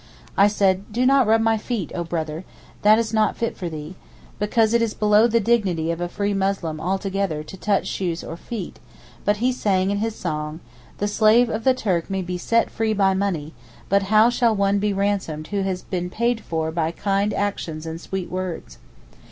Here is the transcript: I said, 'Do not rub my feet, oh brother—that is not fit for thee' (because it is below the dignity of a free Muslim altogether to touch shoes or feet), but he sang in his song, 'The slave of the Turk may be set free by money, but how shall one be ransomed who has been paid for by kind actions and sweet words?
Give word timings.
I 0.35 0.47
said, 0.47 0.91
'Do 0.91 1.05
not 1.05 1.27
rub 1.27 1.41
my 1.41 1.59
feet, 1.59 1.91
oh 1.93 2.03
brother—that 2.03 2.97
is 2.97 3.13
not 3.13 3.37
fit 3.37 3.55
for 3.55 3.69
thee' 3.69 3.93
(because 4.39 4.73
it 4.73 4.81
is 4.81 4.95
below 4.95 5.27
the 5.27 5.39
dignity 5.39 5.91
of 5.91 6.01
a 6.01 6.09
free 6.09 6.33
Muslim 6.33 6.81
altogether 6.81 7.43
to 7.43 7.55
touch 7.55 7.85
shoes 7.85 8.23
or 8.23 8.35
feet), 8.35 8.79
but 9.25 9.37
he 9.37 9.51
sang 9.51 9.91
in 9.91 9.99
his 9.99 10.15
song, 10.15 10.59
'The 10.97 11.07
slave 11.07 11.49
of 11.49 11.63
the 11.65 11.75
Turk 11.75 12.09
may 12.09 12.23
be 12.23 12.39
set 12.39 12.71
free 12.71 12.93
by 12.93 13.13
money, 13.13 13.53
but 13.89 14.01
how 14.09 14.31
shall 14.31 14.55
one 14.55 14.79
be 14.79 14.91
ransomed 14.91 15.45
who 15.49 15.61
has 15.61 15.83
been 15.83 16.09
paid 16.09 16.41
for 16.41 16.71
by 16.71 16.89
kind 16.89 17.31
actions 17.31 17.85
and 17.85 18.01
sweet 18.01 18.31
words? 18.31 18.79